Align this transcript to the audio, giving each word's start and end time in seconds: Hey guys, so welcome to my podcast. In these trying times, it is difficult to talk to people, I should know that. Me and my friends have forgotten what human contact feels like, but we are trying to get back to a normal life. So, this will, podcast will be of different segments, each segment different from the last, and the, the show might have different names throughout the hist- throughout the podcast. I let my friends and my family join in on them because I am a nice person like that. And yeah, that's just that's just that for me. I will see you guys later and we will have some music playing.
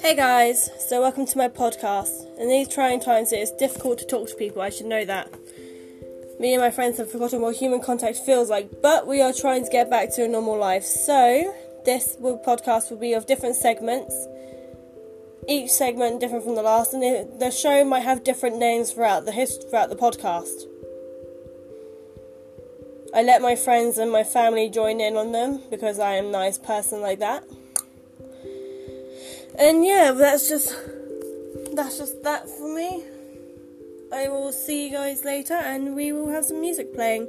Hey 0.00 0.14
guys, 0.14 0.70
so 0.78 1.00
welcome 1.00 1.26
to 1.26 1.36
my 1.36 1.48
podcast. 1.48 2.38
In 2.38 2.48
these 2.48 2.68
trying 2.68 3.00
times, 3.00 3.32
it 3.32 3.40
is 3.40 3.50
difficult 3.50 3.98
to 3.98 4.06
talk 4.06 4.28
to 4.28 4.34
people, 4.36 4.62
I 4.62 4.70
should 4.70 4.86
know 4.86 5.04
that. 5.04 5.28
Me 6.38 6.54
and 6.54 6.62
my 6.62 6.70
friends 6.70 6.98
have 6.98 7.10
forgotten 7.10 7.40
what 7.40 7.56
human 7.56 7.80
contact 7.80 8.18
feels 8.18 8.48
like, 8.48 8.80
but 8.80 9.08
we 9.08 9.20
are 9.20 9.32
trying 9.32 9.64
to 9.64 9.70
get 9.70 9.90
back 9.90 10.14
to 10.14 10.24
a 10.24 10.28
normal 10.28 10.56
life. 10.56 10.84
So, 10.84 11.52
this 11.84 12.16
will, 12.20 12.38
podcast 12.38 12.90
will 12.90 12.98
be 12.98 13.12
of 13.12 13.26
different 13.26 13.56
segments, 13.56 14.14
each 15.48 15.70
segment 15.70 16.20
different 16.20 16.44
from 16.44 16.54
the 16.54 16.62
last, 16.62 16.94
and 16.94 17.02
the, 17.02 17.28
the 17.36 17.50
show 17.50 17.84
might 17.84 18.04
have 18.04 18.22
different 18.22 18.56
names 18.56 18.92
throughout 18.92 19.24
the 19.24 19.32
hist- 19.32 19.68
throughout 19.68 19.90
the 19.90 19.96
podcast. 19.96 20.62
I 23.12 23.22
let 23.22 23.42
my 23.42 23.56
friends 23.56 23.98
and 23.98 24.12
my 24.12 24.22
family 24.22 24.70
join 24.70 25.00
in 25.00 25.16
on 25.16 25.32
them 25.32 25.60
because 25.70 25.98
I 25.98 26.12
am 26.14 26.26
a 26.26 26.30
nice 26.30 26.56
person 26.56 27.00
like 27.00 27.18
that. 27.18 27.42
And 29.56 29.84
yeah, 29.84 30.12
that's 30.12 30.48
just 30.48 30.76
that's 31.74 31.98
just 31.98 32.22
that 32.24 32.48
for 32.48 32.74
me. 32.74 33.04
I 34.12 34.28
will 34.28 34.52
see 34.52 34.86
you 34.86 34.92
guys 34.92 35.24
later 35.24 35.54
and 35.54 35.94
we 35.94 36.12
will 36.12 36.30
have 36.30 36.44
some 36.44 36.60
music 36.60 36.94
playing. 36.94 37.28